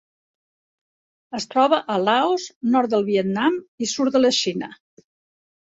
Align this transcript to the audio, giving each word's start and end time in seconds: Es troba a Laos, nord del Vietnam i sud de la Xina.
Es 1.39 1.45
troba 1.51 1.79
a 1.97 1.99
Laos, 2.07 2.47
nord 2.77 2.95
del 2.95 3.07
Vietnam 3.13 3.61
i 3.87 3.93
sud 3.95 4.13
de 4.19 4.25
la 4.27 4.35
Xina. 4.43 4.75